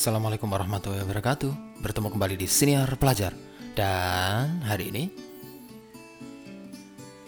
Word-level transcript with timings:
Assalamualaikum 0.00 0.48
warahmatullahi 0.48 1.04
wabarakatuh. 1.04 1.84
Bertemu 1.84 2.08
kembali 2.08 2.40
di 2.40 2.48
Siniar 2.48 2.88
Pelajar. 2.96 3.36
Dan 3.76 4.64
hari 4.64 4.88
ini 4.88 5.04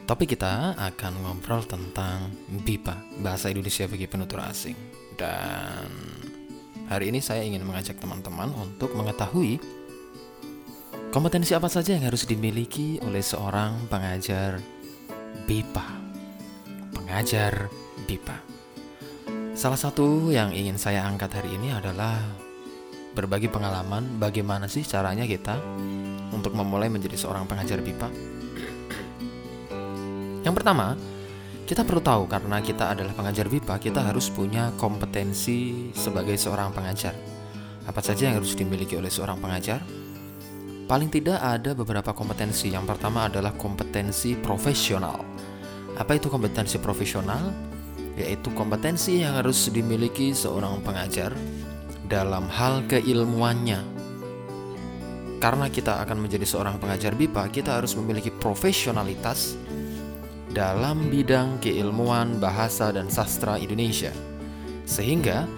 Topik 0.08 0.32
kita 0.32 0.72
akan 0.80 1.20
ngobrol 1.20 1.68
tentang 1.68 2.32
BIPA 2.64 3.20
Bahasa 3.20 3.52
Indonesia 3.52 3.84
bagi 3.84 4.08
penutur 4.08 4.40
asing. 4.40 4.72
Dan 5.20 5.84
hari 6.88 7.12
ini 7.12 7.20
saya 7.20 7.44
ingin 7.44 7.60
mengajak 7.60 8.00
teman-teman 8.00 8.48
untuk 8.56 8.96
mengetahui 8.96 9.60
Kompetensi 11.12 11.52
apa 11.52 11.68
saja 11.68 11.92
yang 11.92 12.08
harus 12.08 12.24
dimiliki 12.24 12.96
oleh 13.04 13.20
seorang 13.20 13.84
pengajar 13.92 14.56
BIPA. 15.44 15.86
Pengajar 16.96 17.68
BIPA. 18.08 18.36
Salah 19.52 19.76
satu 19.76 20.32
yang 20.32 20.56
ingin 20.56 20.80
saya 20.80 21.04
angkat 21.04 21.36
hari 21.36 21.60
ini 21.60 21.68
adalah 21.68 22.41
berbagi 23.12 23.52
pengalaman 23.52 24.16
bagaimana 24.16 24.66
sih 24.68 24.84
caranya 24.84 25.28
kita 25.28 25.60
untuk 26.32 26.56
memulai 26.56 26.88
menjadi 26.88 27.16
seorang 27.16 27.44
pengajar 27.44 27.84
BIPA. 27.84 28.08
Yang 30.42 30.54
pertama, 30.58 30.96
kita 31.68 31.86
perlu 31.86 32.02
tahu 32.02 32.26
karena 32.26 32.58
kita 32.58 32.90
adalah 32.90 33.14
pengajar 33.14 33.46
BIPA, 33.46 33.78
kita 33.78 34.00
harus 34.02 34.32
punya 34.32 34.72
kompetensi 34.80 35.92
sebagai 35.94 36.34
seorang 36.34 36.74
pengajar. 36.74 37.14
Apa 37.86 38.00
saja 38.02 38.30
yang 38.30 38.42
harus 38.42 38.56
dimiliki 38.58 38.98
oleh 38.98 39.12
seorang 39.12 39.38
pengajar? 39.38 39.82
Paling 40.90 41.08
tidak 41.08 41.38
ada 41.40 41.72
beberapa 41.72 42.10
kompetensi. 42.12 42.68
Yang 42.68 42.94
pertama 42.96 43.30
adalah 43.30 43.54
kompetensi 43.54 44.34
profesional. 44.36 45.22
Apa 45.96 46.18
itu 46.18 46.26
kompetensi 46.28 46.76
profesional? 46.82 47.48
Yaitu 48.18 48.52
kompetensi 48.52 49.24
yang 49.24 49.40
harus 49.40 49.72
dimiliki 49.72 50.36
seorang 50.36 50.84
pengajar 50.84 51.32
dalam 52.12 52.44
hal 52.52 52.84
keilmuannya. 52.92 53.80
Karena 55.40 55.72
kita 55.72 56.04
akan 56.04 56.28
menjadi 56.28 56.44
seorang 56.44 56.76
pengajar 56.76 57.16
BIPA, 57.16 57.48
kita 57.48 57.80
harus 57.80 57.96
memiliki 57.96 58.28
profesionalitas 58.28 59.56
dalam 60.52 61.08
bidang 61.08 61.56
keilmuan 61.64 62.36
bahasa 62.36 62.92
dan 62.92 63.08
sastra 63.08 63.56
Indonesia. 63.56 64.12
Sehingga 64.84 65.48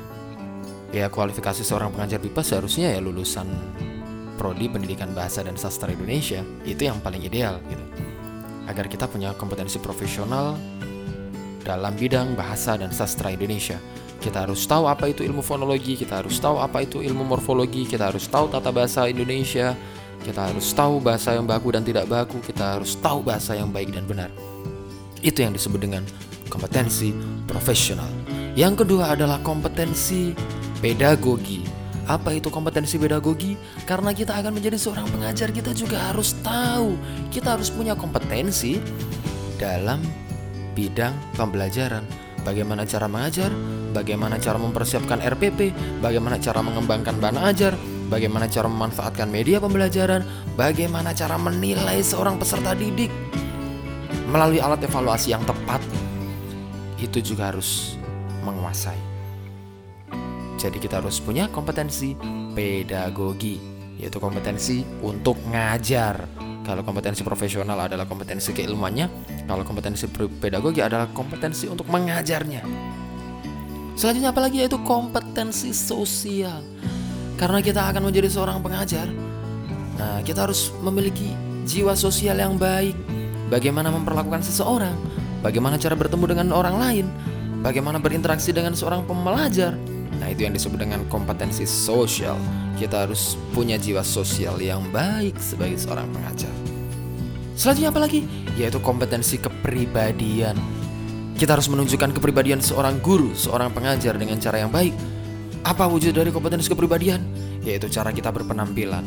ya 0.94 1.10
kualifikasi 1.10 1.66
seorang 1.66 1.90
pengajar 1.90 2.22
BIPA 2.22 2.42
seharusnya 2.46 2.94
ya 2.94 3.02
lulusan 3.02 3.50
prodi 4.38 4.70
pendidikan 4.70 5.10
bahasa 5.10 5.42
dan 5.42 5.58
sastra 5.58 5.90
Indonesia. 5.90 6.40
Itu 6.62 6.86
yang 6.86 7.02
paling 7.02 7.26
ideal 7.26 7.58
gitu. 7.66 7.84
Agar 8.70 8.88
kita 8.88 9.10
punya 9.10 9.34
kompetensi 9.36 9.76
profesional 9.82 10.56
dalam 11.60 11.92
bidang 11.98 12.38
bahasa 12.38 12.78
dan 12.78 12.88
sastra 12.94 13.34
Indonesia. 13.34 13.76
Kita 14.24 14.48
harus 14.48 14.64
tahu 14.64 14.88
apa 14.88 15.12
itu 15.12 15.20
ilmu 15.20 15.44
fonologi, 15.44 16.00
kita 16.00 16.24
harus 16.24 16.40
tahu 16.40 16.56
apa 16.56 16.80
itu 16.80 17.04
ilmu 17.04 17.28
morfologi, 17.28 17.84
kita 17.84 18.08
harus 18.08 18.24
tahu 18.24 18.48
tata 18.48 18.72
bahasa 18.72 19.04
Indonesia, 19.04 19.76
kita 20.24 20.48
harus 20.48 20.72
tahu 20.72 20.96
bahasa 20.96 21.36
yang 21.36 21.44
baku 21.44 21.76
dan 21.76 21.84
tidak 21.84 22.08
baku, 22.08 22.40
kita 22.40 22.80
harus 22.80 22.96
tahu 22.96 23.20
bahasa 23.20 23.52
yang 23.52 23.68
baik 23.68 23.92
dan 23.92 24.08
benar. 24.08 24.32
Itu 25.20 25.44
yang 25.44 25.52
disebut 25.52 25.76
dengan 25.76 26.08
kompetensi 26.48 27.12
profesional. 27.44 28.08
Yang 28.56 28.88
kedua 28.88 29.12
adalah 29.12 29.44
kompetensi 29.44 30.32
pedagogi. 30.80 31.60
Apa 32.08 32.32
itu 32.32 32.48
kompetensi 32.48 32.96
pedagogi? 32.96 33.60
Karena 33.84 34.16
kita 34.16 34.40
akan 34.40 34.56
menjadi 34.56 34.80
seorang 34.80 35.04
pengajar, 35.12 35.52
kita 35.52 35.76
juga 35.76 36.00
harus 36.00 36.32
tahu, 36.40 36.96
kita 37.28 37.60
harus 37.60 37.68
punya 37.68 37.92
kompetensi 37.92 38.80
dalam 39.60 40.00
bidang 40.72 41.12
pembelajaran 41.36 42.08
bagaimana 42.44 42.88
cara 42.88 43.08
mengajar, 43.08 43.52
bagaimana 43.94 44.42
cara 44.42 44.58
mempersiapkan 44.58 45.22
RPP, 45.22 45.70
bagaimana 46.02 46.42
cara 46.42 46.58
mengembangkan 46.66 47.22
bahan 47.22 47.38
ajar, 47.46 47.78
bagaimana 48.10 48.50
cara 48.50 48.66
memanfaatkan 48.66 49.30
media 49.30 49.62
pembelajaran, 49.62 50.26
bagaimana 50.58 51.14
cara 51.14 51.38
menilai 51.38 52.02
seorang 52.02 52.34
peserta 52.36 52.74
didik 52.74 53.14
melalui 54.26 54.58
alat 54.58 54.82
evaluasi 54.82 55.30
yang 55.30 55.46
tepat. 55.46 55.78
Itu 56.98 57.22
juga 57.22 57.54
harus 57.54 57.94
menguasai. 58.42 58.98
Jadi 60.58 60.80
kita 60.80 60.98
harus 60.98 61.20
punya 61.20 61.46
kompetensi 61.52 62.16
pedagogi, 62.56 63.60
yaitu 64.00 64.18
kompetensi 64.18 64.82
untuk 65.04 65.38
ngajar. 65.52 66.26
Kalau 66.64 66.80
kompetensi 66.80 67.20
profesional 67.20 67.76
adalah 67.76 68.08
kompetensi 68.08 68.56
keilmuannya, 68.56 69.06
kalau 69.44 69.68
kompetensi 69.68 70.08
pedagogi 70.40 70.80
adalah 70.80 71.12
kompetensi 71.12 71.68
untuk 71.68 71.92
mengajarnya. 71.92 72.64
Selanjutnya 73.94 74.34
apalagi 74.34 74.62
yaitu 74.62 74.78
kompetensi 74.82 75.70
sosial. 75.70 76.62
Karena 77.34 77.58
kita 77.62 77.90
akan 77.90 78.10
menjadi 78.10 78.30
seorang 78.30 78.62
pengajar, 78.62 79.10
nah 79.98 80.22
kita 80.22 80.46
harus 80.46 80.70
memiliki 80.82 81.34
jiwa 81.66 81.94
sosial 81.98 82.38
yang 82.38 82.54
baik. 82.54 82.94
Bagaimana 83.50 83.90
memperlakukan 83.90 84.42
seseorang, 84.42 84.94
bagaimana 85.42 85.78
cara 85.78 85.98
bertemu 85.98 86.24
dengan 86.30 86.48
orang 86.54 86.76
lain, 86.78 87.06
bagaimana 87.62 87.98
berinteraksi 87.98 88.54
dengan 88.54 88.74
seorang 88.74 89.02
pembelajar. 89.06 89.74
Nah, 90.14 90.30
itu 90.30 90.46
yang 90.46 90.54
disebut 90.54 90.78
dengan 90.78 91.02
kompetensi 91.10 91.66
sosial. 91.66 92.38
Kita 92.78 93.06
harus 93.06 93.34
punya 93.50 93.78
jiwa 93.78 94.02
sosial 94.06 94.58
yang 94.62 94.86
baik 94.94 95.38
sebagai 95.42 95.78
seorang 95.78 96.06
pengajar. 96.10 96.50
Selanjutnya 97.54 97.90
apa 97.90 98.00
lagi? 98.02 98.20
Yaitu 98.58 98.78
kompetensi 98.78 99.38
kepribadian. 99.38 100.54
Kita 101.34 101.58
harus 101.58 101.66
menunjukkan 101.66 102.14
kepribadian 102.14 102.62
seorang 102.62 103.02
guru, 103.02 103.34
seorang 103.34 103.74
pengajar 103.74 104.14
dengan 104.14 104.38
cara 104.38 104.62
yang 104.62 104.70
baik. 104.70 104.94
Apa 105.66 105.90
wujud 105.90 106.14
dari 106.14 106.30
kompetensi 106.30 106.70
kepribadian? 106.70 107.26
Yaitu 107.66 107.90
cara 107.90 108.14
kita 108.14 108.30
berpenampilan, 108.30 109.02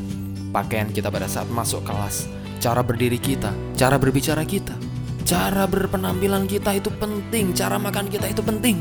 pakaian 0.51 0.91
kita 0.91 1.07
pada 1.07 1.31
saat 1.31 1.47
masuk 1.47 1.87
kelas, 1.87 2.27
cara 2.59 2.83
berdiri 2.83 3.15
kita, 3.15 3.55
cara 3.79 3.95
berbicara 3.95 4.43
kita, 4.43 4.75
cara 5.23 5.63
berpenampilan 5.71 6.51
kita 6.51 6.75
itu 6.75 6.91
penting, 6.99 7.55
cara 7.55 7.79
makan 7.79 8.11
kita 8.11 8.27
itu 8.27 8.43
penting. 8.43 8.75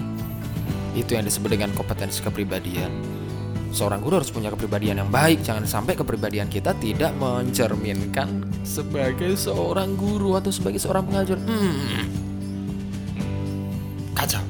Itu 0.99 1.15
yang 1.15 1.31
disebut 1.31 1.55
dengan 1.55 1.71
kompetensi 1.79 2.27
kepribadian. 2.27 2.91
Seorang 3.71 4.03
guru 4.03 4.25
harus 4.25 4.33
punya 4.33 4.51
kepribadian 4.51 5.07
yang 5.07 5.11
baik, 5.13 5.45
jangan 5.47 5.69
sampai 5.69 5.95
kepribadian 5.95 6.51
kita 6.51 6.75
tidak 6.83 7.15
mencerminkan 7.21 8.43
sebagai 8.67 9.39
seorang 9.39 9.95
guru 9.95 10.35
atau 10.35 10.51
sebagai 10.51 10.83
seorang 10.83 11.07
pengajar. 11.07 11.39
Hmm. 11.45 12.16
Kacau. 14.17 14.41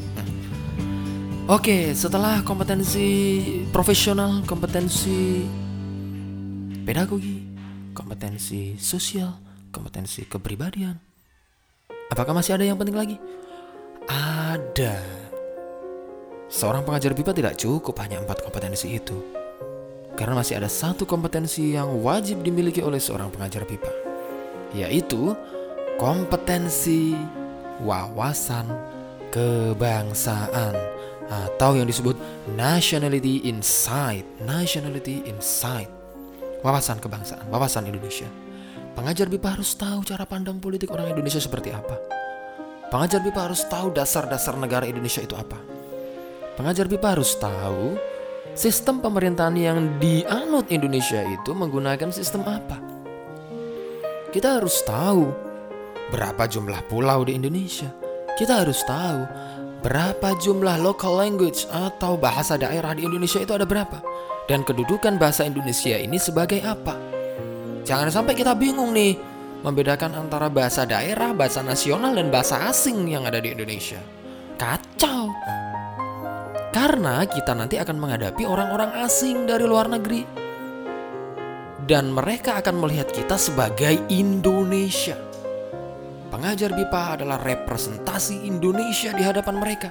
Oke, 1.51 1.95
setelah 1.95 2.43
kompetensi 2.47 3.07
profesional, 3.75 4.47
kompetensi 4.47 5.43
pedagogi, 6.87 7.43
kompetensi 7.91 8.79
sosial, 8.79 9.35
kompetensi 9.75 10.27
kepribadian. 10.27 10.95
Apakah 12.11 12.35
masih 12.35 12.55
ada 12.55 12.67
yang 12.67 12.79
penting 12.79 12.95
lagi? 12.95 13.17
Ada. 14.07 15.03
Seorang 16.47 16.87
pengajar 16.87 17.11
BIPA 17.11 17.35
tidak 17.35 17.55
cukup 17.59 17.99
hanya 18.03 18.23
empat 18.23 18.47
kompetensi 18.47 18.95
itu. 18.95 19.19
Karena 20.15 20.39
masih 20.39 20.63
ada 20.63 20.71
satu 20.71 21.03
kompetensi 21.05 21.75
yang 21.75 21.91
wajib 22.07 22.47
dimiliki 22.47 22.83
oleh 22.83 23.03
seorang 23.03 23.35
pengajar 23.35 23.67
BIPA. 23.67 23.93
Yaitu 24.79 25.35
kompetensi 25.99 27.19
wawasan 27.83 28.96
kebangsaan 29.37 30.73
atau 31.29 31.77
yang 31.77 31.85
disebut 31.85 32.17
nationality 32.57 33.45
insight, 33.45 34.25
nationality 34.41 35.21
insight. 35.29 35.93
Wawasan 36.65 36.97
kebangsaan, 36.99 37.45
wawasan 37.53 37.85
Indonesia. 37.85 38.27
Pengajar 38.97 39.29
BIPA 39.29 39.61
harus 39.61 39.77
tahu 39.77 40.01
cara 40.09 40.25
pandang 40.25 40.57
politik 40.57 40.89
orang 40.89 41.13
Indonesia 41.13 41.37
seperti 41.37 41.69
apa. 41.69 42.01
Pengajar 42.89 43.21
BIPA 43.21 43.53
harus 43.53 43.61
tahu 43.69 43.93
dasar-dasar 43.93 44.57
negara 44.57 44.89
Indonesia 44.89 45.21
itu 45.21 45.37
apa. 45.37 45.61
Pengajar 46.57 46.89
BIPA 46.89 47.21
harus 47.21 47.37
tahu 47.37 48.01
sistem 48.57 49.05
pemerintahan 49.05 49.53
yang 49.53 49.79
dianut 50.01 50.73
Indonesia 50.73 51.21
itu 51.29 51.53
menggunakan 51.53 52.09
sistem 52.09 52.41
apa. 52.49 52.81
Kita 54.33 54.59
harus 54.59 54.81
tahu 54.81 55.29
berapa 56.09 56.49
jumlah 56.49 56.89
pulau 56.89 57.21
di 57.29 57.37
Indonesia. 57.37 58.06
Kita 58.37 58.61
harus 58.61 58.85
tahu 58.85 59.25
berapa 59.81 60.37
jumlah 60.37 60.85
local 60.85 61.25
language 61.25 61.65
atau 61.73 62.21
bahasa 62.21 62.61
daerah 62.61 62.93
di 62.93 63.09
Indonesia 63.09 63.41
itu 63.41 63.57
ada 63.57 63.65
berapa. 63.65 64.05
Dan 64.45 64.61
kedudukan 64.61 65.17
bahasa 65.17 65.49
Indonesia 65.49 65.97
ini 65.97 66.21
sebagai 66.21 66.61
apa. 66.61 67.01
Jangan 67.89 68.13
sampai 68.13 68.37
kita 68.37 68.53
bingung 68.53 68.93
nih 68.93 69.17
membedakan 69.65 70.21
antara 70.21 70.53
bahasa 70.53 70.85
daerah, 70.85 71.33
bahasa 71.33 71.65
nasional, 71.65 72.13
dan 72.13 72.29
bahasa 72.29 72.69
asing 72.69 73.09
yang 73.09 73.25
ada 73.25 73.41
di 73.41 73.57
Indonesia. 73.57 74.05
Kacau. 74.61 75.33
Karena 76.77 77.25
kita 77.25 77.57
nanti 77.57 77.81
akan 77.81 77.97
menghadapi 77.97 78.45
orang-orang 78.45 79.01
asing 79.01 79.49
dari 79.49 79.65
luar 79.65 79.89
negeri. 79.89 80.23
Dan 81.89 82.13
mereka 82.13 82.61
akan 82.61 82.85
melihat 82.85 83.09
kita 83.11 83.41
sebagai 83.41 83.97
Indonesia. 84.13 85.26
Pengajar 86.27 86.75
BIPA 86.75 87.21
adalah 87.21 87.39
representasi 87.39 88.51
Indonesia 88.51 89.15
di 89.15 89.23
hadapan 89.23 89.63
mereka. 89.63 89.89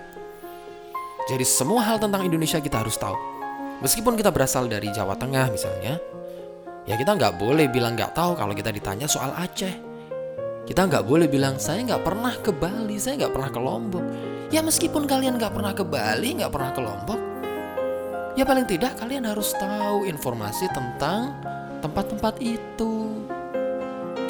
Jadi 1.25 1.41
semua 1.47 1.81
hal 1.81 1.97
tentang 1.97 2.27
Indonesia 2.27 2.59
kita 2.61 2.83
harus 2.83 2.99
tahu. 2.99 3.15
Meskipun 3.81 4.13
kita 4.19 4.29
berasal 4.29 4.69
dari 4.69 4.91
Jawa 4.91 5.17
Tengah 5.17 5.49
misalnya, 5.49 5.97
ya 6.85 6.95
kita 6.99 7.17
nggak 7.17 7.39
boleh 7.41 7.65
bilang 7.71 7.97
nggak 7.97 8.13
tahu 8.13 8.37
kalau 8.37 8.53
kita 8.53 8.69
ditanya 8.69 9.07
soal 9.09 9.33
Aceh. 9.33 9.73
Kita 10.65 10.85
nggak 10.85 11.05
boleh 11.05 11.25
bilang 11.29 11.57
saya 11.57 11.81
nggak 11.81 12.03
pernah 12.03 12.33
ke 12.37 12.51
Bali, 12.53 12.97
saya 12.97 13.25
nggak 13.25 13.33
pernah 13.33 13.49
ke 13.49 13.59
Lombok. 13.59 14.05
Ya 14.53 14.61
meskipun 14.61 15.09
kalian 15.09 15.41
nggak 15.41 15.53
pernah 15.55 15.73
ke 15.73 15.81
Bali, 15.81 16.29
nggak 16.37 16.51
pernah 16.53 16.71
ke 16.73 16.81
Lombok, 16.81 17.21
ya 18.35 18.43
paling 18.43 18.67
tidak 18.67 18.99
kalian 18.99 19.25
harus 19.25 19.55
tahu 19.55 20.03
informasi 20.05 20.67
tentang 20.75 21.33
tempat-tempat 21.79 22.37
itu. 22.43 23.25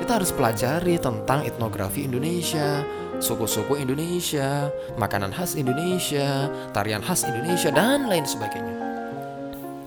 Kita 0.06 0.22
harus 0.22 0.38
pelajari 0.38 1.02
tentang 1.02 1.42
etnografi 1.50 2.06
Indonesia, 2.06 2.86
suku-suku 3.18 3.74
Indonesia, 3.81 4.69
makanan 5.02 5.34
khas 5.34 5.57
Indonesia, 5.57 6.46
tarian 6.78 7.02
khas 7.02 7.25
Indonesia, 7.25 7.74
dan 7.74 8.06
lain 8.06 8.22
sebagainya. 8.22 8.78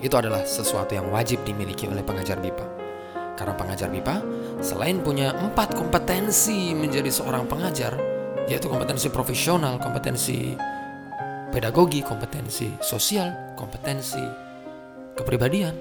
Itu 0.03 0.19
adalah 0.19 0.43
sesuatu 0.43 0.91
yang 0.91 1.07
wajib 1.15 1.47
dimiliki 1.47 1.87
oleh 1.87 2.03
pengajar 2.03 2.43
BIPA. 2.43 2.67
Karena 3.39 3.55
pengajar 3.55 3.95
BIPA, 3.95 4.17
selain 4.59 4.99
punya 5.07 5.39
empat 5.39 5.79
kompetensi 5.79 6.75
menjadi 6.75 7.15
seorang 7.15 7.47
pengajar, 7.47 7.95
yaitu 8.51 8.67
kompetensi 8.67 9.15
profesional, 9.15 9.79
kompetensi 9.79 10.59
pedagogi, 11.55 12.03
kompetensi 12.03 12.75
sosial, 12.83 13.55
kompetensi 13.55 14.27
kepribadian, 15.15 15.79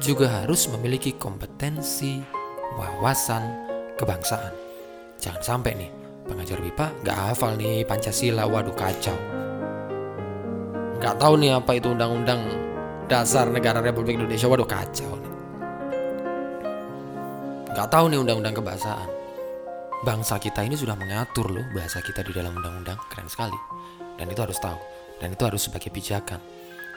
juga 0.00 0.32
harus 0.40 0.64
memiliki 0.72 1.12
kompetensi 1.20 2.39
wawasan 2.78 3.42
kebangsaan. 3.96 4.52
Jangan 5.20 5.42
sampai 5.42 5.76
nih 5.76 5.90
pengajar 6.24 6.58
BIPA 6.62 6.86
nggak 7.02 7.16
hafal 7.16 7.58
nih 7.58 7.82
Pancasila, 7.84 8.46
waduh 8.46 8.74
kacau. 8.74 9.16
Nggak 11.00 11.16
tahu 11.16 11.34
nih 11.40 11.56
apa 11.56 11.72
itu 11.76 11.88
undang-undang 11.90 12.40
dasar 13.08 13.48
negara 13.48 13.80
Republik 13.80 14.20
Indonesia, 14.20 14.46
waduh 14.46 14.68
kacau 14.68 15.10
nih. 15.16 15.32
Nggak 17.72 17.88
tahu 17.88 18.04
nih 18.12 18.18
undang-undang 18.20 18.54
kebahasaan. 18.54 19.10
Bangsa 20.00 20.40
kita 20.40 20.64
ini 20.64 20.80
sudah 20.80 20.96
mengatur 20.96 21.52
loh 21.52 21.66
bahasa 21.76 22.00
kita 22.00 22.24
di 22.24 22.32
dalam 22.32 22.56
undang-undang, 22.56 22.96
keren 23.12 23.28
sekali. 23.28 23.56
Dan 24.16 24.32
itu 24.32 24.40
harus 24.40 24.56
tahu, 24.56 24.76
dan 25.20 25.32
itu 25.32 25.42
harus 25.44 25.68
sebagai 25.68 25.92
pijakan 25.92 26.40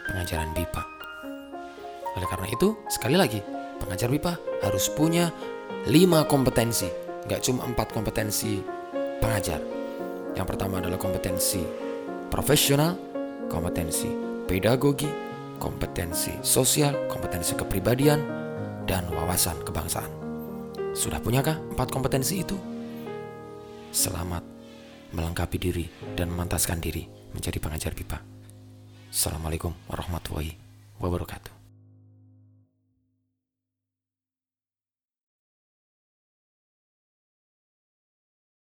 pengajaran 0.07 0.51
BIPA. 0.55 0.83
Oleh 2.15 2.27
karena 2.27 2.47
itu, 2.51 2.75
sekali 2.87 3.15
lagi, 3.15 3.39
pengajar 3.83 4.07
BIPA 4.07 4.33
harus 4.63 4.87
punya 4.87 5.27
5 5.83 6.23
kompetensi, 6.31 6.87
nggak 7.27 7.41
cuma 7.43 7.67
4 7.67 7.75
kompetensi 7.91 8.63
pengajar. 9.19 9.59
Yang 10.33 10.47
pertama 10.55 10.79
adalah 10.79 10.95
kompetensi 10.95 11.61
profesional, 12.31 12.95
kompetensi 13.51 14.07
pedagogi, 14.47 15.11
kompetensi 15.59 16.31
sosial, 16.41 17.11
kompetensi 17.11 17.53
kepribadian, 17.59 18.23
dan 18.87 19.07
wawasan 19.11 19.59
kebangsaan. 19.61 20.09
Sudah 20.95 21.19
punyakah 21.19 21.59
empat 21.75 21.91
kompetensi 21.91 22.41
itu? 22.41 22.57
Selamat 23.93 24.41
melengkapi 25.13 25.57
diri 25.61 25.85
dan 26.17 26.33
memantaskan 26.33 26.81
diri 26.81 27.05
menjadi 27.35 27.61
pengajar 27.61 27.93
BIPA. 27.93 28.17
Assalamualaikum 29.13 29.77
warahmatullahi 29.85 30.57
wabarakatuh. 30.97 31.62